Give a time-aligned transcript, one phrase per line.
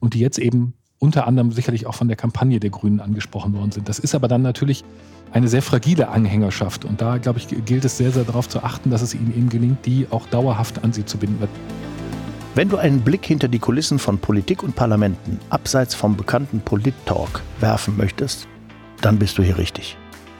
[0.00, 3.70] und die jetzt eben unter anderem sicherlich auch von der Kampagne der Grünen angesprochen worden
[3.70, 3.88] sind.
[3.88, 4.84] Das ist aber dann natürlich
[5.32, 6.84] eine sehr fragile Anhängerschaft.
[6.84, 9.48] Und da, glaube ich, gilt es sehr, sehr darauf zu achten, dass es ihnen eben
[9.48, 11.48] gelingt, die auch dauerhaft an sie zu binden.
[12.54, 17.42] Wenn du einen Blick hinter die Kulissen von Politik und Parlamenten abseits vom bekannten Polit-Talk
[17.60, 18.48] werfen möchtest,
[19.00, 19.96] dann bist du hier richtig.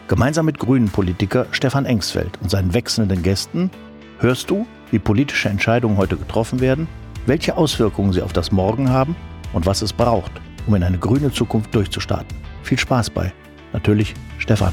[0.09, 3.71] Gemeinsam mit Grünen-Politiker Stefan Engsfeld und seinen wechselnden Gästen
[4.19, 6.89] hörst du, wie politische Entscheidungen heute getroffen werden,
[7.27, 9.15] welche Auswirkungen sie auf das Morgen haben
[9.53, 10.33] und was es braucht,
[10.67, 12.37] um in eine grüne Zukunft durchzustarten.
[12.63, 13.33] Viel Spaß bei.
[13.73, 14.73] Natürlich Stefan.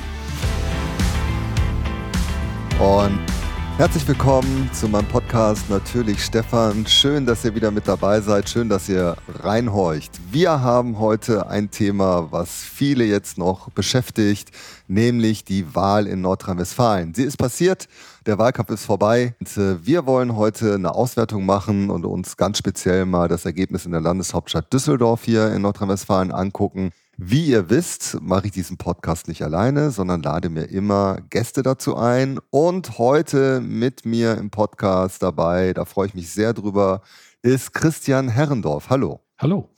[2.80, 3.20] Und
[3.78, 6.88] herzlich willkommen zu meinem Podcast Natürlich Stefan.
[6.88, 8.50] Schön, dass ihr wieder mit dabei seid.
[8.50, 10.12] Schön, dass ihr reinhorcht.
[10.32, 14.52] Wir haben heute ein Thema, was viele jetzt noch beschäftigt,
[14.88, 17.14] nämlich die Wahl in Nordrhein-Westfalen.
[17.14, 17.90] Sie ist passiert.
[18.26, 19.36] Der Wahlkampf ist vorbei.
[19.42, 23.86] Und, äh, wir wollen heute eine Auswertung machen und uns ganz speziell mal das Ergebnis
[23.86, 26.92] in der Landeshauptstadt Düsseldorf hier in Nordrhein-Westfalen angucken.
[27.18, 31.96] Wie ihr wisst, mache ich diesen Podcast nicht alleine, sondern lade mir immer Gäste dazu
[31.96, 32.40] ein.
[32.50, 37.02] Und heute mit mir im Podcast dabei, da freue ich mich sehr drüber,
[37.42, 38.90] ist Christian Herrendorf.
[38.90, 39.22] Hallo.
[39.38, 39.70] Hallo.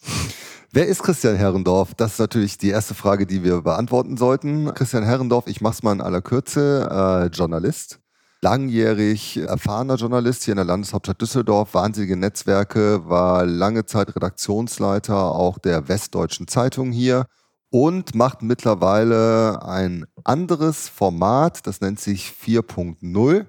[0.72, 1.94] Wer ist Christian Herrendorf?
[1.94, 4.74] Das ist natürlich die erste Frage, die wir beantworten sollten.
[4.74, 8.00] Christian Herrendorf, ich mache es mal in aller Kürze, äh, Journalist,
[8.42, 15.58] langjährig erfahrener Journalist hier in der Landeshauptstadt Düsseldorf, wahnsinnige Netzwerke, war lange Zeit Redaktionsleiter auch
[15.58, 17.26] der Westdeutschen Zeitung hier
[17.70, 23.46] und macht mittlerweile ein anderes Format, das nennt sich 4.0,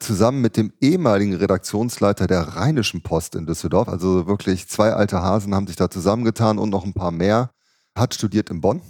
[0.00, 3.88] zusammen mit dem ehemaligen Redaktionsleiter der Rheinischen Post in Düsseldorf.
[3.88, 7.50] Also wirklich zwei alte Hasen haben sich da zusammengetan und noch ein paar mehr.
[7.94, 8.80] Hat studiert in Bonn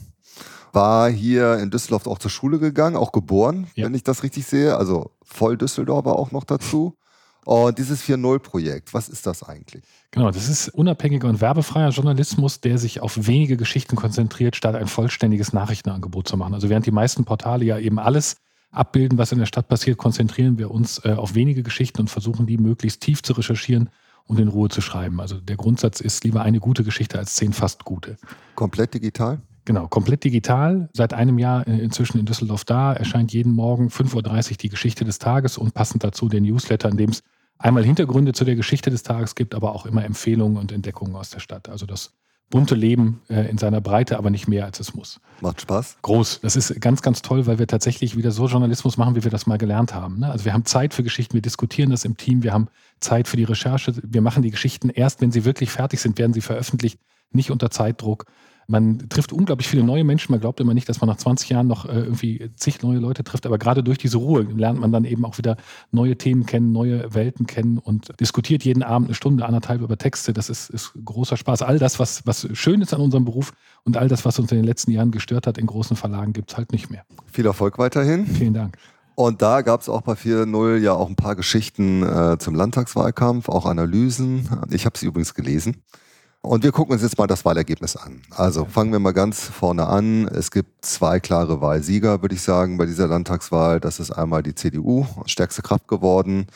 [0.73, 3.85] war hier in Düsseldorf auch zur Schule gegangen, auch geboren, ja.
[3.85, 4.77] wenn ich das richtig sehe.
[4.77, 6.97] Also voll Düsseldorfer auch noch dazu.
[7.45, 9.83] Und dieses 4.0-Projekt, was ist das eigentlich?
[10.13, 14.87] Genau, das ist unabhängiger und werbefreier Journalismus, der sich auf wenige Geschichten konzentriert, statt ein
[14.87, 16.55] vollständiges Nachrichtenangebot zu machen.
[16.55, 18.37] Also während die meisten Portale ja eben alles
[18.71, 22.47] abbilden, was in der Stadt passiert, konzentrieren wir uns äh, auf wenige Geschichten und versuchen,
[22.47, 23.91] die möglichst tief zu recherchieren
[24.27, 25.21] und in Ruhe zu schreiben.
[25.21, 28.17] Also der Grundsatz ist lieber eine gute Geschichte als zehn fast gute.
[28.55, 29.41] Komplett digital?
[29.65, 30.89] Genau, komplett digital.
[30.93, 32.93] Seit einem Jahr äh, inzwischen in Düsseldorf da.
[32.93, 36.97] Erscheint jeden Morgen 5.30 Uhr die Geschichte des Tages und passend dazu den Newsletter, in
[36.97, 37.23] dem es
[37.59, 41.31] einmal Hintergründe zu der Geschichte des Tages gibt, aber auch immer Empfehlungen und Entdeckungen aus
[41.31, 41.69] der Stadt.
[41.69, 42.13] Also das
[42.51, 45.21] bunte Leben äh, in seiner Breite, aber nicht mehr als es muss.
[45.41, 45.97] Macht Spaß?
[46.03, 46.41] Groß.
[46.43, 49.47] Das ist ganz, ganz toll, weil wir tatsächlich wieder so Journalismus machen, wie wir das
[49.47, 50.19] mal gelernt haben.
[50.19, 50.31] Ne?
[50.31, 52.69] Also wir haben Zeit für Geschichten, wir diskutieren das im Team, wir haben
[53.01, 56.35] Zeit für die Recherche, wir machen die Geschichten erst, wenn sie wirklich fertig sind, werden
[56.35, 57.01] sie veröffentlicht,
[57.31, 58.27] nicht unter Zeitdruck
[58.67, 60.33] man trifft unglaublich viele neue Menschen.
[60.33, 63.25] Man glaubt immer nicht, dass man nach 20 Jahren noch äh, irgendwie zig neue Leute
[63.25, 63.47] trifft.
[63.47, 65.57] Aber gerade durch diese Ruhe lernt man dann eben auch wieder
[65.91, 70.33] neue Themen kennen, neue Welten kennen und diskutiert jeden Abend eine Stunde, anderthalb über Texte.
[70.33, 71.63] Das ist, ist großer Spaß.
[71.63, 73.53] All das, was, was schön ist an unserem Beruf
[73.85, 76.53] und all das, was uns in den letzten Jahren gestört hat in großen Verlagen, gibt
[76.53, 77.05] es halt nicht mehr.
[77.31, 78.27] Viel Erfolg weiterhin.
[78.27, 78.77] Vielen Dank.
[79.15, 83.49] Und da gab es auch bei 4.0 ja auch ein paar Geschichten äh, zum Landtagswahlkampf,
[83.49, 84.49] auch Analysen.
[84.71, 85.83] Ich habe sie übrigens gelesen.
[86.45, 88.21] Und wir gucken uns jetzt mal das Wahlergebnis an.
[88.31, 90.27] Also fangen wir mal ganz vorne an.
[90.27, 93.79] Es gibt zwei klare Wahlsieger, würde ich sagen, bei dieser Landtagswahl.
[93.79, 96.49] Das ist einmal die CDU, stärkste Kraft geworden.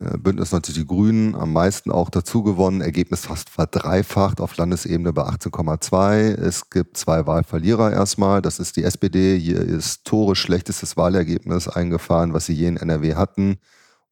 [0.00, 2.80] Äh, Bündnis 90 Die Grünen am meisten auch dazu gewonnen.
[2.80, 6.36] Ergebnis fast verdreifacht auf Landesebene bei 18,2.
[6.40, 8.40] Es gibt zwei Wahlverlierer erstmal.
[8.40, 9.38] Das ist die SPD.
[9.38, 13.58] Hier ist Tore schlechtestes Wahlergebnis eingefahren, was sie je in NRW hatten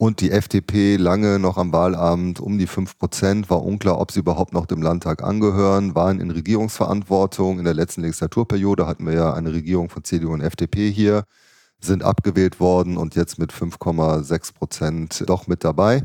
[0.03, 4.19] und die FDP lange noch am Wahlabend um die 5 Prozent, war unklar, ob sie
[4.19, 7.61] überhaupt noch dem Landtag angehören, waren in Regierungsverantwortung.
[7.61, 11.23] In der letzten Legislaturperiode hatten wir ja eine Regierung von CDU und FDP hier,
[11.79, 16.05] sind abgewählt worden und jetzt mit 5,6 Prozent doch mit dabei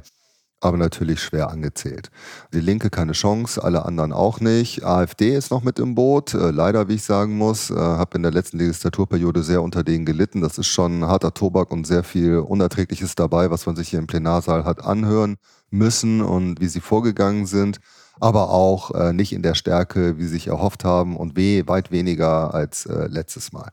[0.59, 2.09] aber natürlich schwer angezählt.
[2.53, 4.84] Die Linke keine Chance, alle anderen auch nicht.
[4.84, 7.69] AfD ist noch mit im Boot, äh, leider, wie ich sagen muss.
[7.69, 10.41] Äh, habe in der letzten Legislaturperiode sehr unter denen gelitten.
[10.41, 14.07] Das ist schon harter Tobak und sehr viel Unerträgliches dabei, was man sich hier im
[14.07, 15.38] Plenarsaal hat anhören
[15.69, 17.79] müssen und wie sie vorgegangen sind.
[18.19, 21.91] Aber auch äh, nicht in der Stärke, wie sie sich erhofft haben und weh, weit
[21.91, 23.72] weniger als äh, letztes Mal.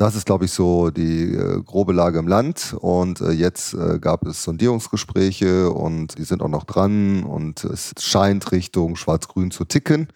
[0.00, 2.74] Das ist, glaube ich, so die äh, grobe Lage im Land.
[2.80, 7.22] Und äh, jetzt äh, gab es Sondierungsgespräche und die sind auch noch dran.
[7.22, 10.08] Und es scheint Richtung Schwarz-Grün zu ticken.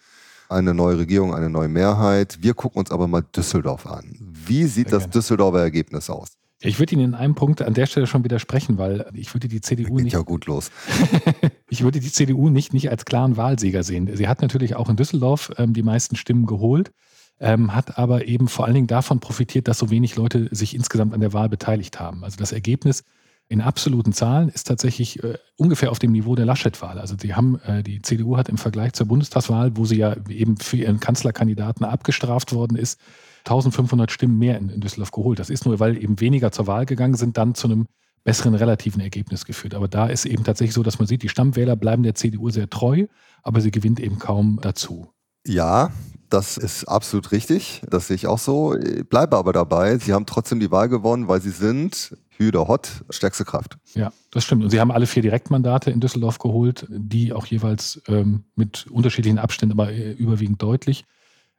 [0.49, 2.39] Eine neue Regierung, eine neue Mehrheit.
[2.41, 4.17] Wir gucken uns aber mal Düsseldorf an.
[4.19, 5.11] Wie sieht Sehr das gerne.
[5.11, 6.29] Düsseldorfer Ergebnis aus?
[6.61, 9.61] Ich würde Ihnen in einem Punkt an der Stelle schon widersprechen, weil ich würde die
[9.61, 10.13] CDU Geht nicht.
[10.13, 10.71] ja gut los.
[11.69, 14.09] ich würde die CDU nicht, nicht als klaren Wahlsieger sehen.
[14.15, 16.91] Sie hat natürlich auch in Düsseldorf ähm, die meisten Stimmen geholt
[17.39, 21.13] ähm, hat aber eben vor allen Dingen davon profitiert, dass so wenig Leute sich insgesamt
[21.13, 22.23] an der Wahl beteiligt haben.
[22.23, 23.03] Also das Ergebnis
[23.47, 26.99] in absoluten Zahlen ist tatsächlich äh, ungefähr auf dem Niveau der Laschet-Wahl.
[26.99, 30.57] Also die haben, äh, die CDU hat im Vergleich zur Bundestagswahl, wo sie ja eben
[30.57, 32.99] für ihren Kanzlerkandidaten abgestraft worden ist,
[33.39, 35.37] 1500 Stimmen mehr in, in Düsseldorf geholt.
[35.37, 37.85] Das ist nur, weil eben weniger zur Wahl gegangen sind, dann zu einem
[38.23, 39.75] besseren relativen Ergebnis geführt.
[39.75, 42.69] Aber da ist eben tatsächlich so, dass man sieht, die Stammwähler bleiben der CDU sehr
[42.69, 43.05] treu,
[43.43, 45.11] aber sie gewinnt eben kaum dazu.
[45.45, 45.91] Ja,
[46.29, 47.81] das ist absolut richtig.
[47.89, 48.75] Das sehe ich auch so.
[48.75, 49.97] Ich bleibe aber dabei.
[49.97, 53.77] Sie haben trotzdem die Wahl gewonnen, weil sie sind Hüder Hott, stärkste Kraft.
[53.93, 54.63] Ja, das stimmt.
[54.63, 59.39] Und sie haben alle vier Direktmandate in Düsseldorf geholt, die auch jeweils ähm, mit unterschiedlichen
[59.39, 61.05] Abständen, aber äh, überwiegend deutlich.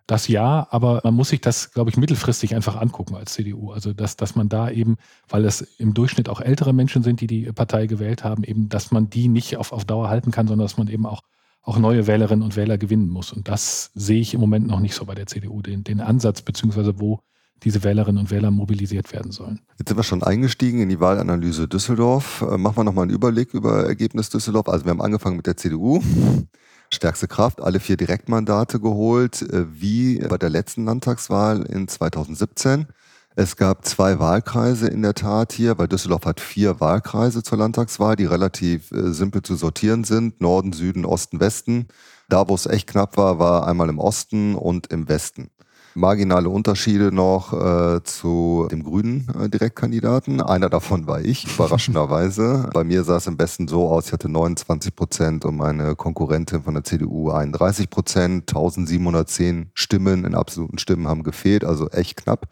[0.07, 3.73] Das ja, aber man muss sich das, glaube ich, mittelfristig einfach angucken als CDU.
[3.73, 4.99] Also, dass, dass man da eben,
[5.29, 8.93] weil es im Durchschnitt auch ältere Menschen sind, die die Partei gewählt haben, eben, dass
[8.93, 11.23] man die nicht auf, auf Dauer halten kann, sondern dass man eben auch,
[11.67, 13.33] auch neue Wählerinnen und Wähler gewinnen muss.
[13.33, 16.41] Und das sehe ich im Moment noch nicht so bei der CDU, den, den Ansatz,
[16.41, 17.21] beziehungsweise wo
[17.65, 19.61] diese Wählerinnen und Wähler mobilisiert werden sollen.
[19.79, 22.43] Jetzt sind wir schon eingestiegen in die Wahlanalyse Düsseldorf.
[22.43, 24.69] Äh, machen wir nochmal einen Überblick über Ergebnis Düsseldorf.
[24.69, 26.01] Also wir haben angefangen mit der CDU.
[26.93, 32.87] Stärkste Kraft, alle vier Direktmandate geholt, äh, wie bei der letzten Landtagswahl in 2017.
[33.39, 38.17] Es gab zwei Wahlkreise in der Tat hier, weil Düsseldorf hat vier Wahlkreise zur Landtagswahl,
[38.17, 40.41] die relativ äh, simpel zu sortieren sind.
[40.41, 41.89] Norden, Süden, Osten, Westen.
[42.31, 45.51] Da, wo es echt knapp war, war einmal im Osten und im Westen
[45.97, 50.41] marginale Unterschiede noch äh, zu dem grünen äh, Direktkandidaten.
[50.41, 52.69] Einer davon war ich, überraschenderweise.
[52.75, 56.63] Bei mir sah es im besten so aus, ich hatte 29 Prozent und meine Konkurrentin
[56.63, 58.51] von der CDU 31 Prozent.
[58.51, 62.47] 1710 Stimmen in absoluten Stimmen haben gefehlt, also echt knapp.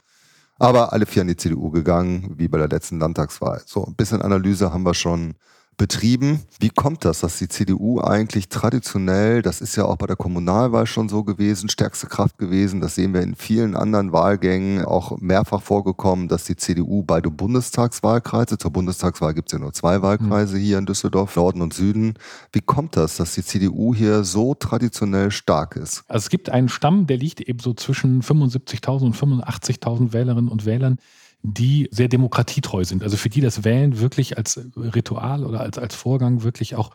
[0.58, 3.62] Aber alle vier an die CDU gegangen, wie bei der letzten Landtagswahl.
[3.66, 5.34] So, ein bisschen Analyse haben wir schon
[5.76, 6.40] betrieben.
[6.60, 10.86] Wie kommt das, dass die CDU eigentlich traditionell, das ist ja auch bei der Kommunalwahl
[10.86, 15.62] schon so gewesen, stärkste Kraft gewesen, das sehen wir in vielen anderen Wahlgängen auch mehrfach
[15.62, 20.78] vorgekommen, dass die CDU beide Bundestagswahlkreise, zur Bundestagswahl gibt es ja nur zwei Wahlkreise hier
[20.78, 22.14] in Düsseldorf, Norden und Süden.
[22.52, 26.04] Wie kommt das, dass die CDU hier so traditionell stark ist?
[26.08, 30.64] Also es gibt einen Stamm, der liegt eben so zwischen 75.000 und 85.000 Wählerinnen und
[30.66, 30.98] Wählern,
[31.46, 33.02] die sehr demokratietreu sind.
[33.02, 36.90] Also für die das Wählen wirklich als Ritual oder als, als Vorgang wirklich auch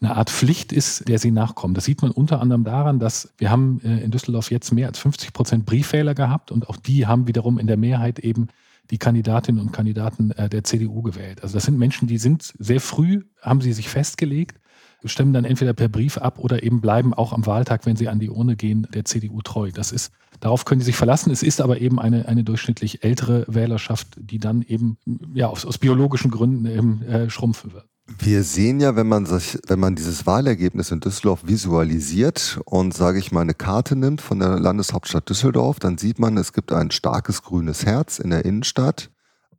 [0.00, 1.74] eine Art Pflicht ist, der sie nachkommen.
[1.74, 4.98] Das sieht man unter anderem daran, dass wir haben äh, in Düsseldorf jetzt mehr als
[4.98, 8.48] 50 Prozent Briefwähler gehabt und auch die haben wiederum in der Mehrheit eben
[8.90, 11.42] die Kandidatinnen und Kandidaten äh, der CDU gewählt.
[11.42, 14.58] Also das sind Menschen, die sind sehr früh, haben sie sich festgelegt,
[15.04, 18.18] stimmen dann entweder per Brief ab oder eben bleiben auch am Wahltag, wenn sie an
[18.18, 19.70] die Urne gehen, der CDU treu.
[19.72, 20.12] Das ist,
[20.44, 21.30] darauf können sie sich verlassen.
[21.30, 24.98] Es ist aber eben eine, eine durchschnittlich ältere Wählerschaft, die dann eben
[25.32, 27.86] ja, aus, aus biologischen Gründen eben äh, schrumpfen wird.
[28.18, 33.18] Wir sehen ja, wenn man sich, wenn man dieses Wahlergebnis in Düsseldorf visualisiert und sage
[33.18, 36.90] ich mal eine Karte nimmt von der Landeshauptstadt Düsseldorf, dann sieht man, es gibt ein
[36.90, 39.10] starkes grünes Herz in der Innenstadt.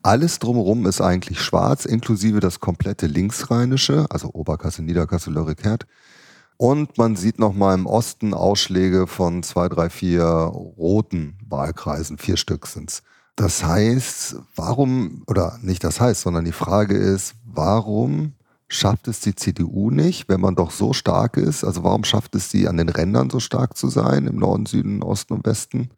[0.04, 5.88] Alles drumherum ist eigentlich schwarz, inklusive das komplette Linksrheinische, also Oberkassel, Niederkassel, Lörrick-Herd.
[6.58, 12.68] Und man sieht nochmal im Osten Ausschläge von zwei, drei, vier roten Wahlkreisen, vier Stück
[12.68, 13.04] sind's.
[13.36, 18.34] Das heißt, warum, oder nicht das heißt, sondern die Frage ist, warum
[18.70, 21.66] schafft es die CDU nicht, wenn man doch so stark ist?
[21.66, 25.04] Also warum schafft es sie an den Rändern so stark zu sein, im Norden, Süden,
[25.04, 25.90] Osten und Westen?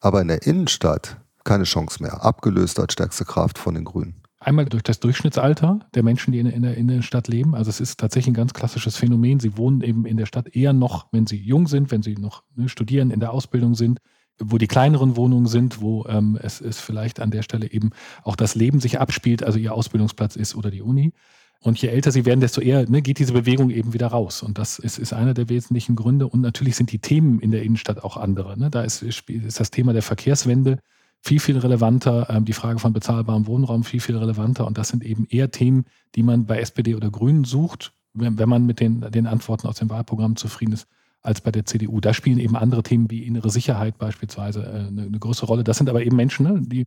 [0.00, 2.24] Aber in der Innenstadt keine Chance mehr.
[2.24, 4.23] Abgelöst als stärkste Kraft von den Grünen.
[4.44, 7.54] Einmal durch das Durchschnittsalter der Menschen, die in, in, der Innenstadt leben.
[7.54, 9.40] Also es ist tatsächlich ein ganz klassisches Phänomen.
[9.40, 12.42] Sie wohnen eben in der Stadt eher noch, wenn sie jung sind, wenn sie noch
[12.54, 14.00] ne, studieren, in der Ausbildung sind,
[14.38, 18.36] wo die kleineren Wohnungen sind, wo ähm, es, es vielleicht an der Stelle eben auch
[18.36, 21.14] das Leben sich abspielt, also ihr Ausbildungsplatz ist oder die Uni.
[21.60, 24.42] Und je älter sie werden, desto eher ne, geht diese Bewegung eben wieder raus.
[24.42, 26.28] Und das ist, ist einer der wesentlichen Gründe.
[26.28, 28.58] Und natürlich sind die Themen in der Innenstadt auch andere.
[28.58, 28.68] Ne?
[28.68, 30.80] Da ist, ist das Thema der Verkehrswende
[31.24, 34.66] viel, viel relevanter, ähm, die Frage von bezahlbarem Wohnraum viel, viel relevanter.
[34.66, 38.48] Und das sind eben eher Themen, die man bei SPD oder Grünen sucht, wenn, wenn
[38.48, 40.86] man mit den, den Antworten aus dem Wahlprogramm zufrieden ist,
[41.22, 42.00] als bei der CDU.
[42.00, 45.64] Da spielen eben andere Themen wie innere Sicherheit beispielsweise äh, eine, eine größere Rolle.
[45.64, 46.86] Das sind aber eben Menschen, ne, die,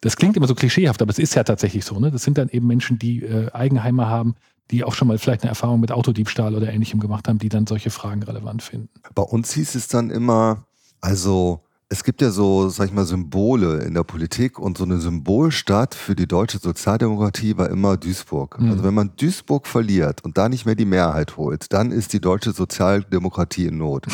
[0.00, 2.00] das klingt immer so klischeehaft, aber es ist ja tatsächlich so.
[2.00, 2.10] Ne?
[2.10, 4.34] Das sind dann eben Menschen, die äh, Eigenheime haben,
[4.72, 7.68] die auch schon mal vielleicht eine Erfahrung mit Autodiebstahl oder ähnlichem gemacht haben, die dann
[7.68, 8.88] solche Fragen relevant finden.
[9.14, 10.66] Bei uns hieß es dann immer,
[11.00, 14.98] also es gibt ja so, sag ich mal, Symbole in der Politik und so eine
[14.98, 18.60] Symbolstadt für die deutsche Sozialdemokratie war immer Duisburg.
[18.60, 18.70] Mhm.
[18.70, 22.20] Also wenn man Duisburg verliert und da nicht mehr die Mehrheit holt, dann ist die
[22.20, 24.06] deutsche Sozialdemokratie in Not.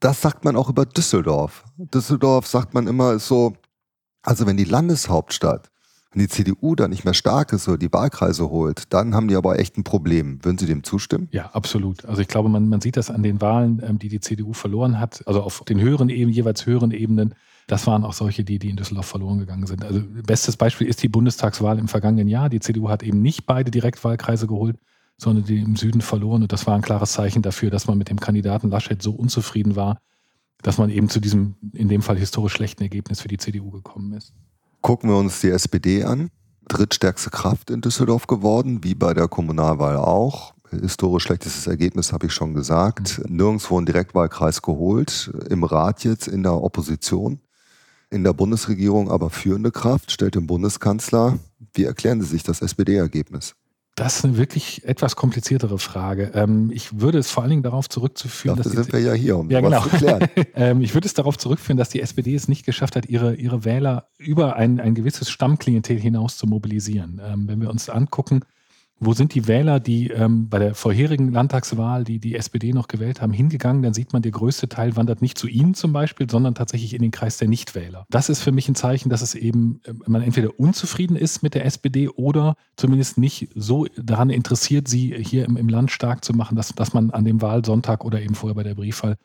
[0.00, 1.64] Das sagt man auch über Düsseldorf.
[1.76, 3.54] Düsseldorf sagt man immer, ist so,
[4.22, 5.70] also wenn die Landeshauptstadt
[6.16, 9.36] wenn die CDU da nicht mehr stark ist oder die Wahlkreise holt, dann haben die
[9.36, 10.42] aber echt ein Problem.
[10.42, 11.28] Würden Sie dem zustimmen?
[11.30, 12.06] Ja, absolut.
[12.06, 14.98] Also ich glaube, man, man sieht das an den Wahlen, ähm, die die CDU verloren
[14.98, 17.34] hat, also auf den höheren Ebenen, jeweils höheren Ebenen,
[17.66, 19.84] Das waren auch solche, die, die in Düsseldorf verloren gegangen sind.
[19.84, 22.48] Also bestes Beispiel ist die Bundestagswahl im vergangenen Jahr.
[22.48, 24.78] Die CDU hat eben nicht beide Direktwahlkreise geholt,
[25.18, 26.42] sondern die im Süden verloren.
[26.42, 29.76] Und das war ein klares Zeichen dafür, dass man mit dem Kandidaten Laschet so unzufrieden
[29.76, 29.98] war,
[30.62, 34.14] dass man eben zu diesem, in dem Fall historisch schlechten Ergebnis für die CDU gekommen
[34.14, 34.32] ist.
[34.86, 36.30] Gucken wir uns die SPD an.
[36.68, 40.54] Drittstärkste Kraft in Düsseldorf geworden, wie bei der Kommunalwahl auch.
[40.70, 43.18] Historisch schlechtestes Ergebnis habe ich schon gesagt.
[43.18, 43.36] Mhm.
[43.36, 45.32] Nirgendwo ein Direktwahlkreis geholt.
[45.50, 47.40] Im Rat jetzt in der Opposition.
[48.10, 51.36] In der Bundesregierung aber führende Kraft, stellt den Bundeskanzler.
[51.74, 53.56] Wie erklären Sie sich das SPD-Ergebnis?
[53.96, 56.30] Das ist eine wirklich etwas kompliziertere Frage.
[56.34, 59.38] Ähm, ich würde es vor allen Dingen darauf zurückzuführen, Dafür dass sind wir ja hier,
[59.38, 59.80] um ja, genau.
[59.80, 60.28] zu klären.
[60.54, 63.64] ähm, ich würde es darauf zurückführen, dass die SPD es nicht geschafft hat, ihre, ihre
[63.64, 67.22] Wähler über ein, ein gewisses Stammklientel hinaus zu mobilisieren.
[67.24, 68.42] Ähm, wenn wir uns angucken,
[68.98, 73.20] wo sind die Wähler, die ähm, bei der vorherigen Landtagswahl, die die SPD noch gewählt
[73.20, 73.82] haben, hingegangen?
[73.82, 77.02] Dann sieht man, der größte Teil wandert nicht zu Ihnen zum Beispiel, sondern tatsächlich in
[77.02, 78.06] den Kreis der Nichtwähler.
[78.08, 81.54] Das ist für mich ein Zeichen, dass es eben, äh, man entweder unzufrieden ist mit
[81.54, 86.32] der SPD oder zumindest nicht so daran interessiert, sie hier im, im Land stark zu
[86.32, 89.16] machen, dass, dass man an dem Wahlsonntag oder eben vorher bei der Briefwahl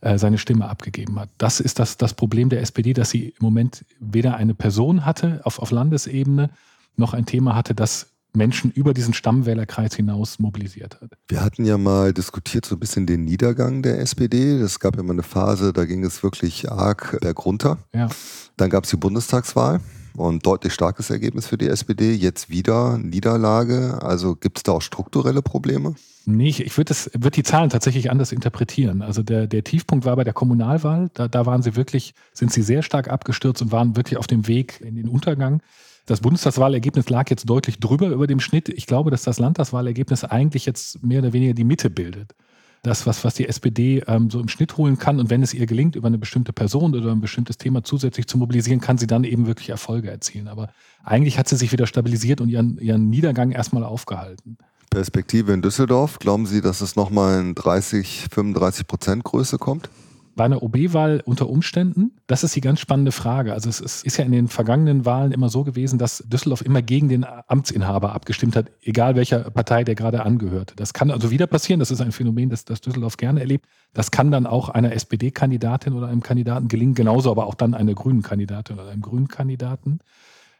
[0.00, 1.28] äh, seine Stimme abgegeben hat.
[1.36, 5.42] Das ist das, das Problem der SPD, dass sie im Moment weder eine Person hatte
[5.44, 6.48] auf, auf Landesebene,
[6.96, 11.10] noch ein Thema hatte, das Menschen über diesen Stammwählerkreis hinaus mobilisiert hat.
[11.28, 14.52] Wir hatten ja mal diskutiert so ein bisschen den Niedergang der SPD.
[14.52, 17.76] Es gab ja mal eine Phase, da ging es wirklich arg bergunter.
[17.92, 18.08] Ja.
[18.56, 19.80] Dann gab es die Bundestagswahl
[20.16, 22.14] und deutlich starkes Ergebnis für die SPD.
[22.14, 23.98] Jetzt wieder Niederlage.
[24.02, 25.94] Also gibt es da auch strukturelle Probleme?
[26.26, 29.00] Nee, ich, ich würde würd die Zahlen tatsächlich anders interpretieren.
[29.00, 31.10] Also der, der Tiefpunkt war bei der Kommunalwahl.
[31.14, 34.46] Da, da waren sie wirklich, sind sie sehr stark abgestürzt und waren wirklich auf dem
[34.46, 35.62] Weg in den Untergang.
[36.08, 38.70] Das Bundestagswahlergebnis lag jetzt deutlich drüber über dem Schnitt.
[38.70, 42.34] Ich glaube, dass das Landtagswahlergebnis eigentlich jetzt mehr oder weniger die Mitte bildet.
[42.82, 45.20] Das, was, was die SPD ähm, so im Schnitt holen kann.
[45.20, 48.38] Und wenn es ihr gelingt, über eine bestimmte Person oder ein bestimmtes Thema zusätzlich zu
[48.38, 50.48] mobilisieren, kann sie dann eben wirklich Erfolge erzielen.
[50.48, 50.70] Aber
[51.04, 54.56] eigentlich hat sie sich wieder stabilisiert und ihren, ihren Niedergang erstmal aufgehalten.
[54.88, 59.90] Perspektive in Düsseldorf, glauben Sie, dass es nochmal in 30, 35 Prozent Größe kommt?
[60.38, 62.12] Bei einer OB-Wahl unter Umständen?
[62.28, 63.54] Das ist die ganz spannende Frage.
[63.54, 67.08] Also es ist, ja in den vergangenen Wahlen immer so gewesen, dass Düsseldorf immer gegen
[67.08, 70.74] den Amtsinhaber abgestimmt hat, egal welcher Partei der gerade angehört.
[70.76, 71.80] Das kann also wieder passieren.
[71.80, 73.66] Das ist ein Phänomen, das, das Düsseldorf gerne erlebt.
[73.94, 77.94] Das kann dann auch einer SPD-Kandidatin oder einem Kandidaten gelingen, genauso aber auch dann einer
[77.94, 79.98] grünen Kandidatin oder einem grünen Kandidaten.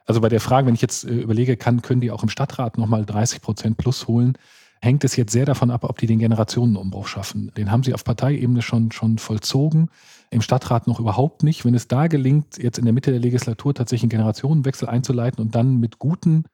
[0.06, 2.78] Also bei der Frage, wenn ich jetzt äh, überlege, kann, können die auch im Stadtrat
[2.78, 4.36] nochmal 30 Prozent plus holen,
[4.80, 7.52] hängt es jetzt sehr davon ab, ob die den Generationenumbruch schaffen.
[7.56, 9.90] Den haben sie auf Parteiebene schon, schon vollzogen,
[10.30, 11.64] im Stadtrat noch überhaupt nicht.
[11.64, 15.54] Wenn es da gelingt, jetzt in der Mitte der Legislatur tatsächlich einen Generationenwechsel einzuleiten und
[15.54, 16.44] dann mit guten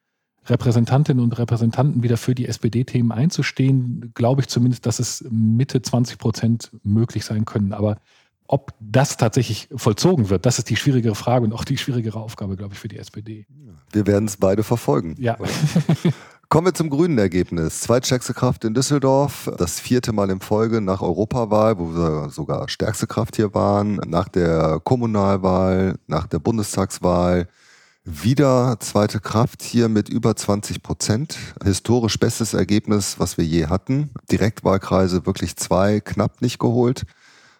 [0.47, 6.19] Repräsentantinnen und Repräsentanten wieder für die SPD-Themen einzustehen, glaube ich zumindest, dass es Mitte 20
[6.19, 7.73] Prozent möglich sein können.
[7.73, 7.99] Aber
[8.47, 12.57] ob das tatsächlich vollzogen wird, das ist die schwierigere Frage und auch die schwierigere Aufgabe,
[12.57, 13.47] glaube ich, für die SPD.
[13.90, 15.14] Wir werden es beide verfolgen.
[15.19, 15.38] Ja.
[16.54, 17.80] Kommen wir zum grünen Ergebnis.
[17.80, 23.08] Zweitstärkste Kraft in Düsseldorf, das vierte Mal in Folge nach Europawahl, wo wir sogar stärkste
[23.08, 27.49] Kraft hier waren, nach der Kommunalwahl, nach der Bundestagswahl.
[28.04, 31.37] Wieder zweite Kraft hier mit über 20 Prozent.
[31.64, 34.11] Historisch bestes Ergebnis, was wir je hatten.
[34.30, 37.02] Direktwahlkreise wirklich zwei, knapp nicht geholt.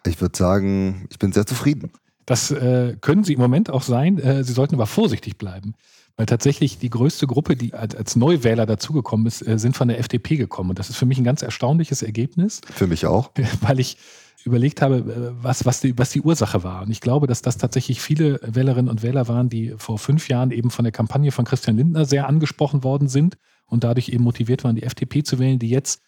[0.05, 1.91] Ich würde sagen, ich bin sehr zufrieden.
[2.25, 4.19] Das äh, können Sie im Moment auch sein.
[4.19, 5.75] Äh, Sie sollten aber vorsichtig bleiben.
[6.17, 10.37] Weil tatsächlich die größte Gruppe, die als Neuwähler dazugekommen ist, äh, sind von der FDP
[10.37, 10.69] gekommen.
[10.69, 12.61] Und das ist für mich ein ganz erstaunliches Ergebnis.
[12.73, 13.31] Für mich auch.
[13.61, 13.97] Weil ich
[14.45, 16.83] überlegt habe, äh, was, was, die, was die Ursache war.
[16.83, 20.51] Und ich glaube, dass das tatsächlich viele Wählerinnen und Wähler waren, die vor fünf Jahren
[20.51, 24.63] eben von der Kampagne von Christian Lindner sehr angesprochen worden sind und dadurch eben motiviert
[24.63, 26.01] waren, die FDP zu wählen, die jetzt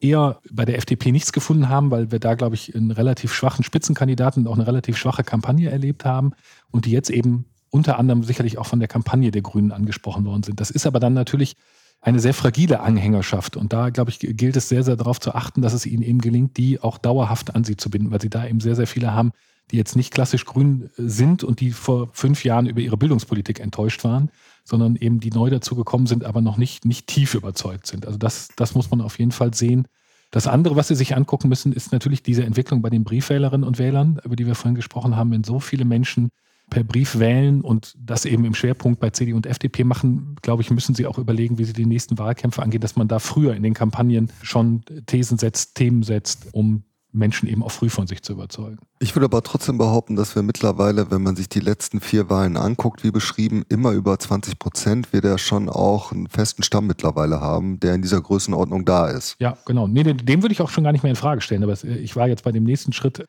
[0.00, 3.62] eher bei der FDP nichts gefunden haben, weil wir da, glaube ich, einen relativ schwachen
[3.64, 6.32] Spitzenkandidaten und auch eine relativ schwache Kampagne erlebt haben
[6.70, 10.42] und die jetzt eben unter anderem sicherlich auch von der Kampagne der Grünen angesprochen worden
[10.42, 10.60] sind.
[10.60, 11.56] Das ist aber dann natürlich
[12.02, 13.56] eine sehr fragile Anhängerschaft.
[13.56, 16.20] Und da, glaube ich, gilt es sehr, sehr darauf zu achten, dass es ihnen eben
[16.20, 19.12] gelingt, die auch dauerhaft an sie zu binden, weil sie da eben sehr, sehr viele
[19.12, 19.32] haben,
[19.70, 24.04] die jetzt nicht klassisch grün sind und die vor fünf Jahren über ihre Bildungspolitik enttäuscht
[24.04, 24.30] waren,
[24.64, 28.04] sondern eben die neu dazugekommen sind, aber noch nicht, nicht tief überzeugt sind.
[28.06, 29.86] Also das, das muss man auf jeden Fall sehen.
[30.30, 33.78] Das andere, was Sie sich angucken müssen, ist natürlich diese Entwicklung bei den Briefwählerinnen und
[33.78, 36.30] Wählern, über die wir vorhin gesprochen haben, wenn so viele Menschen
[36.72, 40.70] per Brief wählen und das eben im Schwerpunkt bei CDU und FDP machen, glaube ich,
[40.70, 43.62] müssen sie auch überlegen, wie sie die nächsten Wahlkämpfe angehen, dass man da früher in
[43.62, 48.32] den Kampagnen schon Thesen setzt, Themen setzt, um Menschen eben auch früh von sich zu
[48.32, 48.78] überzeugen.
[49.00, 52.56] Ich würde aber trotzdem behaupten, dass wir mittlerweile, wenn man sich die letzten vier Wahlen
[52.56, 57.42] anguckt, wie beschrieben, immer über 20 Prozent, wir da schon auch einen festen Stamm mittlerweile
[57.42, 59.36] haben, der in dieser Größenordnung da ist.
[59.40, 59.86] Ja, genau.
[59.86, 61.62] Nee, den, den würde ich auch schon gar nicht mehr in Frage stellen.
[61.62, 63.26] Aber ich war jetzt bei dem nächsten Schritt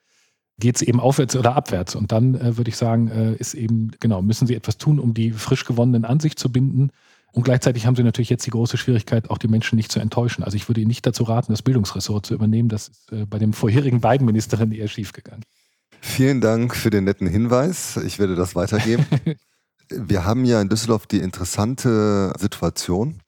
[0.59, 1.95] geht es eben aufwärts oder abwärts.
[1.95, 5.13] Und dann äh, würde ich sagen, äh, ist eben, genau, müssen sie etwas tun, um
[5.13, 6.91] die frisch gewonnenen an sich zu binden.
[7.31, 10.43] Und gleichzeitig haben sie natürlich jetzt die große Schwierigkeit, auch die Menschen nicht zu enttäuschen.
[10.43, 12.69] Also ich würde Ihnen nicht dazu raten, das Bildungsressort zu übernehmen.
[12.69, 15.43] Das ist äh, bei dem vorherigen beiden Ministerinnen eher schiefgegangen.
[15.99, 17.97] Vielen Dank für den netten Hinweis.
[17.97, 19.05] Ich werde das weitergeben.
[19.89, 23.21] Wir haben ja in Düsseldorf die interessante Situation,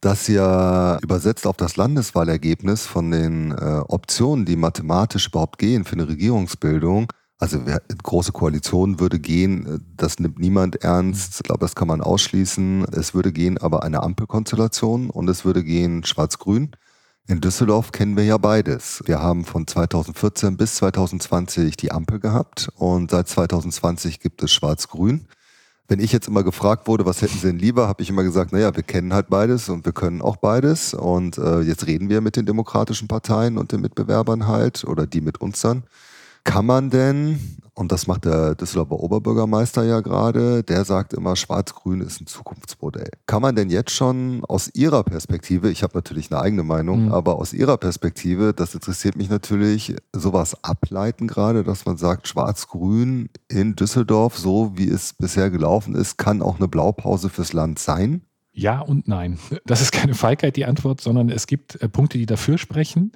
[0.00, 5.94] dass ja übersetzt auf das Landeswahlergebnis von den äh, Optionen, die mathematisch überhaupt gehen für
[5.94, 11.36] eine Regierungsbildung, also wer, große Koalition würde gehen, äh, das nimmt niemand ernst.
[11.36, 12.84] Ich glaube, das kann man ausschließen.
[12.92, 16.72] Es würde gehen aber eine Ampelkonstellation und es würde gehen Schwarz-Grün.
[17.26, 19.02] In Düsseldorf kennen wir ja beides.
[19.06, 25.26] Wir haben von 2014 bis 2020 die Ampel gehabt und seit 2020 gibt es Schwarz-Grün
[25.90, 28.52] wenn ich jetzt immer gefragt wurde, was hätten Sie denn lieber, habe ich immer gesagt,
[28.52, 30.94] naja, wir kennen halt beides und wir können auch beides.
[30.94, 35.20] Und äh, jetzt reden wir mit den demokratischen Parteien und den Mitbewerbern halt oder die
[35.20, 35.82] mit uns dann.
[36.44, 37.38] Kann man denn,
[37.74, 43.10] und das macht der Düsseldorfer Oberbürgermeister ja gerade, der sagt immer, Schwarz-Grün ist ein Zukunftsmodell.
[43.26, 47.12] Kann man denn jetzt schon aus Ihrer Perspektive, ich habe natürlich eine eigene Meinung, mhm.
[47.12, 53.28] aber aus Ihrer Perspektive, das interessiert mich natürlich, sowas ableiten gerade, dass man sagt, Schwarz-Grün
[53.48, 58.22] in Düsseldorf, so wie es bisher gelaufen ist, kann auch eine Blaupause fürs Land sein?
[58.52, 59.38] Ja und nein.
[59.64, 63.12] Das ist keine Feigheit, die Antwort, sondern es gibt äh, Punkte, die dafür sprechen.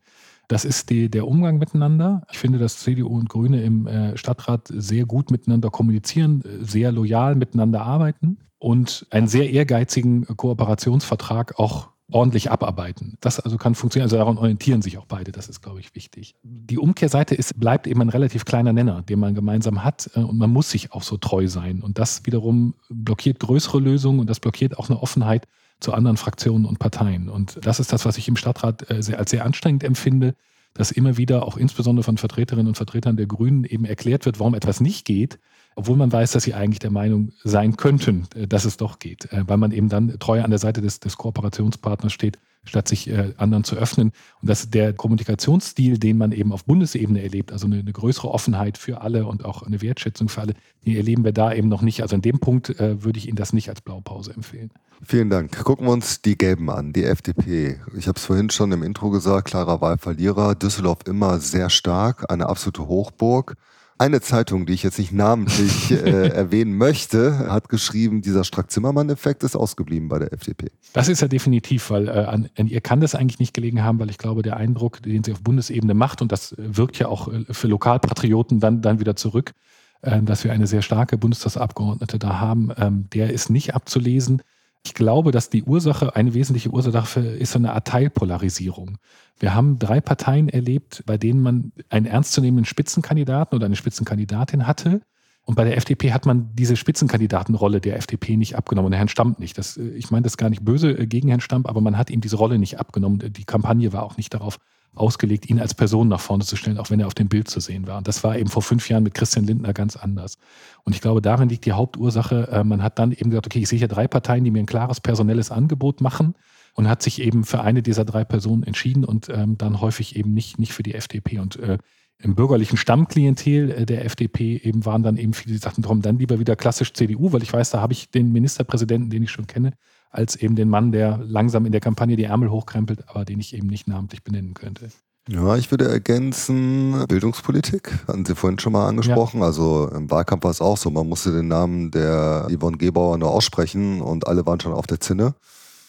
[0.49, 2.27] Das ist die, der Umgang miteinander.
[2.31, 7.35] Ich finde, dass CDU und Grüne im äh, Stadtrat sehr gut miteinander kommunizieren, sehr loyal
[7.35, 13.17] miteinander arbeiten und einen sehr ehrgeizigen Kooperationsvertrag auch ordentlich abarbeiten.
[13.21, 14.07] Das also kann funktionieren.
[14.07, 15.33] Also daran orientieren sich auch beide.
[15.33, 16.35] Das ist, glaube ich, wichtig.
[16.43, 20.11] Die Umkehrseite ist, bleibt eben ein relativ kleiner Nenner, den man gemeinsam hat.
[20.15, 21.83] Äh, und man muss sich auch so treu sein.
[21.83, 25.49] Und das wiederum blockiert größere Lösungen und das blockiert auch eine Offenheit
[25.81, 27.28] zu anderen Fraktionen und Parteien.
[27.28, 30.35] Und das ist das, was ich im Stadtrat äh, als sehr anstrengend empfinde,
[30.75, 34.54] dass immer wieder auch insbesondere von Vertreterinnen und Vertretern der Grünen eben erklärt wird, warum
[34.54, 35.38] etwas nicht geht,
[35.76, 39.33] obwohl man weiß, dass sie eigentlich der Meinung sein könnten, äh, dass es doch geht,
[39.33, 43.09] äh, weil man eben dann treu an der Seite des, des Kooperationspartners steht, statt sich
[43.09, 44.12] äh, anderen zu öffnen.
[44.40, 48.78] Und dass der Kommunikationsstil, den man eben auf Bundesebene erlebt, also eine, eine, größere Offenheit
[48.78, 50.54] für alle und auch eine Wertschätzung für alle,
[50.85, 52.02] die erleben wir da eben noch nicht.
[52.02, 54.71] Also in dem Punkt äh, würde ich Ihnen das nicht als Blaupause empfehlen.
[55.02, 55.65] Vielen Dank.
[55.65, 57.80] Gucken wir uns die Gelben an, die FDP.
[57.97, 60.54] Ich habe es vorhin schon im Intro gesagt, klarer Wahlverlierer.
[60.54, 63.56] Düsseldorf immer sehr stark, eine absolute Hochburg.
[64.04, 69.56] Eine Zeitung, die ich jetzt nicht namentlich äh, erwähnen möchte, hat geschrieben, dieser Strack-Zimmermann-Effekt ist
[69.56, 70.71] ausgeblieben bei der FDP.
[70.93, 73.99] Das ist ja definitiv, weil äh, an, an, ihr kann das eigentlich nicht gelegen haben,
[73.99, 77.28] weil ich glaube, der Eindruck, den sie auf Bundesebene macht, und das wirkt ja auch
[77.32, 79.54] äh, für Lokalpatrioten dann, dann wieder zurück,
[80.02, 84.43] äh, dass wir eine sehr starke Bundestagsabgeordnete da haben, ähm, der ist nicht abzulesen.
[84.86, 88.99] Ich glaube, dass die Ursache, eine wesentliche Ursache dafür ist so eine Art Teilpolarisierung.
[89.38, 95.00] Wir haben drei Parteien erlebt, bei denen man einen ernstzunehmenden Spitzenkandidaten oder eine Spitzenkandidatin hatte.
[95.47, 98.92] Und bei der FDP hat man diese Spitzenkandidatenrolle der FDP nicht abgenommen.
[98.92, 99.58] Und Herrn Stamp nicht.
[99.58, 102.10] Das, äh, ich meine das gar nicht böse äh, gegen Herrn Stamp, aber man hat
[102.10, 103.18] ihm diese Rolle nicht abgenommen.
[103.18, 104.58] Die Kampagne war auch nicht darauf
[104.97, 107.61] ausgelegt, ihn als Person nach vorne zu stellen, auch wenn er auf dem Bild zu
[107.61, 107.99] sehen war.
[107.99, 110.39] Und das war eben vor fünf Jahren mit Christian Lindner ganz anders.
[110.85, 112.49] Und ich glaube, darin liegt die Hauptursache.
[112.50, 114.67] Äh, man hat dann eben gesagt, okay, ich sehe hier drei Parteien, die mir ein
[114.67, 116.35] klares personelles Angebot machen
[116.75, 120.35] und hat sich eben für eine dieser drei Personen entschieden und ähm, dann häufig eben
[120.35, 121.39] nicht, nicht für die FDP.
[121.39, 121.78] Und äh,
[122.19, 126.19] im bürgerlichen Stammklientel äh, der FDP eben waren dann eben viele, die sagten, darum dann
[126.19, 129.47] lieber wieder klassisch CDU, weil ich weiß, da habe ich den Ministerpräsidenten, den ich schon
[129.47, 129.73] kenne,
[130.15, 133.55] als eben den Mann, der langsam in der Kampagne die Ärmel hochkrempelt, aber den ich
[133.55, 134.89] eben nicht namentlich benennen könnte.
[135.29, 139.41] Ja, ich würde ergänzen, Bildungspolitik, hatten Sie vorhin schon mal angesprochen.
[139.41, 139.47] Ja.
[139.47, 143.31] Also im Wahlkampf war es auch so, man musste den Namen der Yvonne Gebauer nur
[143.31, 145.35] aussprechen und alle waren schon auf der Zinne.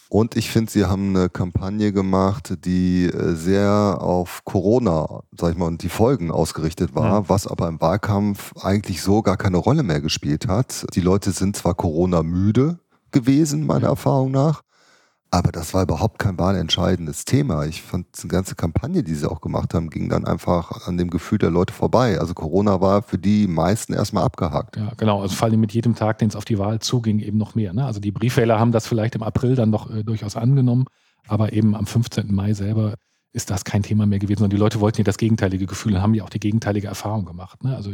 [0.07, 5.57] Und ich finde, sie haben eine Kampagne gemacht, die äh, sehr auf Corona, sag ich
[5.57, 7.29] mal, und die Folgen ausgerichtet war, ja.
[7.29, 10.85] was aber im Wahlkampf eigentlich so gar keine Rolle mehr gespielt hat.
[10.93, 12.79] Die Leute sind zwar Corona müde,
[13.15, 14.61] gewesen, meiner Erfahrung nach.
[15.31, 17.65] Aber das war überhaupt kein wahlentscheidendes Thema.
[17.65, 21.09] Ich fand die ganze Kampagne, die sie auch gemacht haben, ging dann einfach an dem
[21.09, 22.19] Gefühl der Leute vorbei.
[22.19, 24.77] Also Corona war für die meisten erstmal abgehakt.
[24.77, 25.21] Ja, genau.
[25.21, 27.73] Also vor allem mit jedem Tag, den es auf die Wahl zuging, eben noch mehr.
[27.73, 27.85] Ne?
[27.85, 30.85] Also die Briefwähler haben das vielleicht im April dann doch äh, durchaus angenommen,
[31.27, 32.33] aber eben am 15.
[32.33, 32.93] Mai selber
[33.33, 34.43] ist das kein Thema mehr gewesen.
[34.43, 37.25] Und die Leute wollten ja das gegenteilige Gefühl und haben ja auch die gegenteilige Erfahrung
[37.25, 37.61] gemacht.
[37.63, 37.75] Ne?
[37.75, 37.91] Also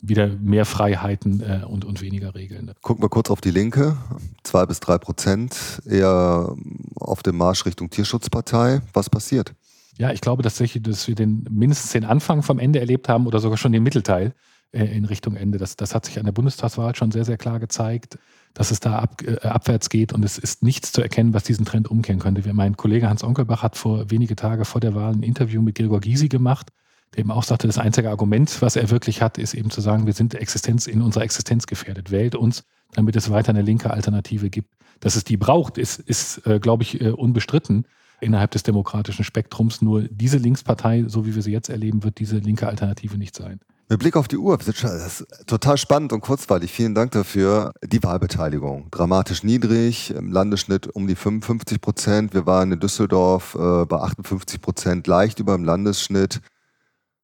[0.00, 2.70] wieder mehr Freiheiten äh, und, und weniger Regeln.
[2.82, 3.96] Gucken wir kurz auf die Linke.
[4.42, 6.54] Zwei bis drei Prozent eher
[6.96, 8.82] auf dem Marsch Richtung Tierschutzpartei.
[8.92, 9.54] Was passiert?
[9.98, 13.40] Ja, ich glaube tatsächlich, dass wir den mindestens den Anfang vom Ende erlebt haben oder
[13.40, 14.34] sogar schon den Mittelteil
[14.72, 15.58] äh, in Richtung Ende.
[15.58, 18.18] Das, das hat sich an der Bundestagswahl schon sehr, sehr klar gezeigt,
[18.52, 21.64] dass es da ab, äh, abwärts geht und es ist nichts zu erkennen, was diesen
[21.64, 22.52] Trend umkehren könnte.
[22.52, 26.00] Mein Kollege Hans Onkelbach hat vor wenige Tage vor der Wahl ein Interview mit Gregor
[26.00, 26.70] Gysi gemacht
[27.14, 30.06] der eben auch sagte, das einzige Argument, was er wirklich hat, ist eben zu sagen,
[30.06, 32.10] wir sind Existenz in unserer Existenz gefährdet.
[32.10, 34.70] Wählt uns, damit es weiter eine linke Alternative gibt.
[35.00, 37.86] Dass es die braucht, ist, ist äh, glaube ich, äh, unbestritten
[38.20, 39.82] innerhalb des demokratischen Spektrums.
[39.82, 43.60] Nur diese Linkspartei, so wie wir sie jetzt erleben, wird diese linke Alternative nicht sein.
[43.88, 46.72] Mit Blick auf die Uhr, das ist total spannend und kurzweilig.
[46.72, 47.72] Vielen Dank dafür.
[47.84, 52.34] Die Wahlbeteiligung, dramatisch niedrig, im Landesschnitt um die 55 Prozent.
[52.34, 56.40] Wir waren in Düsseldorf äh, bei 58 Prozent, leicht über dem Landesschnitt.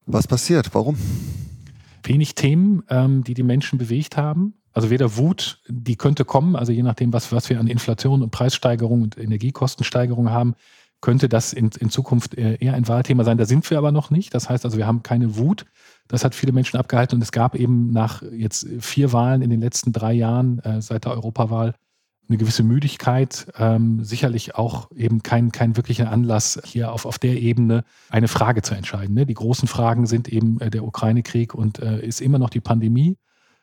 [0.06, 0.74] Was passiert?
[0.74, 0.96] Warum?
[2.02, 4.54] Wenig Themen, ähm, die die Menschen bewegt haben.
[4.72, 8.30] Also weder Wut, die könnte kommen, also je nachdem, was, was wir an Inflation und
[8.30, 10.54] Preissteigerung und Energiekostensteigerung haben,
[11.02, 13.36] könnte das in, in Zukunft eher ein Wahlthema sein.
[13.36, 14.34] Da sind wir aber noch nicht.
[14.34, 15.66] Das heißt also, wir haben keine Wut.
[16.08, 19.60] Das hat viele Menschen abgehalten und es gab eben nach jetzt vier Wahlen in den
[19.60, 21.74] letzten drei Jahren äh, seit der Europawahl
[22.28, 27.40] eine gewisse Müdigkeit, ähm, sicherlich auch eben kein, kein wirklicher Anlass, hier auf, auf der
[27.40, 29.14] Ebene eine Frage zu entscheiden.
[29.14, 29.26] Ne?
[29.26, 33.16] Die großen Fragen sind eben äh, der Ukraine-Krieg und äh, ist immer noch die Pandemie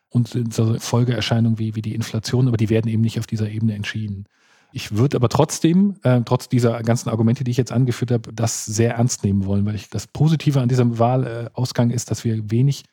[0.08, 0.36] und
[0.80, 4.26] Folgeerscheinungen wie, wie die Inflation, aber die werden eben nicht auf dieser Ebene entschieden.
[4.72, 8.64] Ich würde aber trotzdem, äh, trotz dieser ganzen Argumente, die ich jetzt angeführt habe, das
[8.64, 12.84] sehr ernst nehmen wollen, weil ich das Positive an diesem Wahlausgang ist, dass wir wenig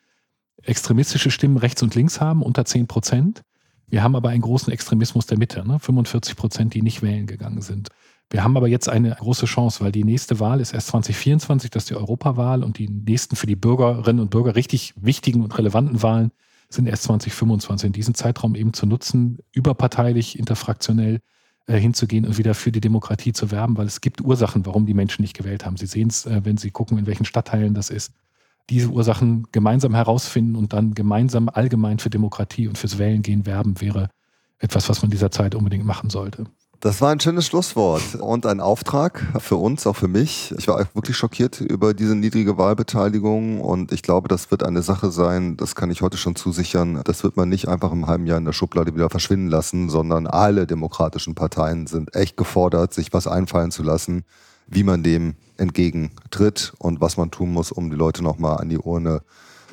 [0.64, 3.44] extremistische Stimmen rechts und links haben, unter 10 Prozent.
[3.90, 5.80] Wir haben aber einen großen Extremismus der Mitte, ne?
[5.80, 7.90] 45 Prozent, die nicht wählen gegangen sind.
[8.30, 11.84] Wir haben aber jetzt eine große Chance, weil die nächste Wahl ist erst 2024, das
[11.84, 16.04] ist die Europawahl und die nächsten für die Bürgerinnen und Bürger richtig wichtigen und relevanten
[16.04, 16.32] Wahlen
[16.70, 17.88] sind erst 2025.
[17.88, 21.22] In diesem Zeitraum eben zu nutzen, überparteilich, interfraktionell
[21.68, 24.94] äh, hinzugehen und wieder für die Demokratie zu werben, weil es gibt Ursachen, warum die
[24.94, 25.78] Menschen nicht gewählt haben.
[25.78, 28.12] Sie sehen es, äh, wenn sie gucken, in welchen Stadtteilen das ist.
[28.70, 33.80] Diese Ursachen gemeinsam herausfinden und dann gemeinsam allgemein für Demokratie und fürs Wählen gehen werben,
[33.80, 34.10] wäre
[34.60, 36.46] etwas, was man dieser Zeit unbedingt machen sollte.
[36.80, 40.54] Das war ein schönes Schlusswort und ein Auftrag für uns, auch für mich.
[40.60, 45.10] Ich war wirklich schockiert über diese niedrige Wahlbeteiligung und ich glaube, das wird eine Sache
[45.10, 47.02] sein, das kann ich heute schon zusichern.
[47.04, 50.28] Das wird man nicht einfach im halben Jahr in der Schublade wieder verschwinden lassen, sondern
[50.28, 54.24] alle demokratischen Parteien sind echt gefordert, sich was einfallen zu lassen,
[54.68, 58.78] wie man dem entgegentritt und was man tun muss, um die Leute nochmal an die
[58.78, 59.22] Urne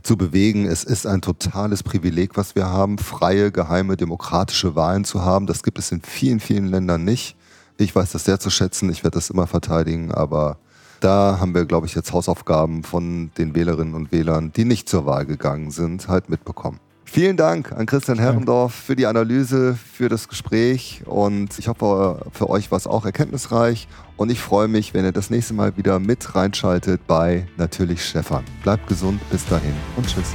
[0.02, 0.66] zu bewegen.
[0.66, 5.46] Es ist ein totales Privileg, was wir haben, freie, geheime, demokratische Wahlen zu haben.
[5.46, 7.36] Das gibt es in vielen, vielen Ländern nicht.
[7.76, 10.58] Ich weiß das sehr zu schätzen, ich werde das immer verteidigen, aber
[11.00, 15.06] da haben wir, glaube ich, jetzt Hausaufgaben von den Wählerinnen und Wählern, die nicht zur
[15.06, 16.78] Wahl gegangen sind, halt mitbekommen.
[17.04, 22.50] Vielen Dank an Christian Herrendorf für die Analyse, für das Gespräch und ich hoffe, für
[22.50, 23.86] euch war es auch erkenntnisreich
[24.16, 28.44] und ich freue mich, wenn ihr das nächste Mal wieder mit reinschaltet bei Natürlich Stefan.
[28.62, 30.34] Bleibt gesund, bis dahin und tschüss.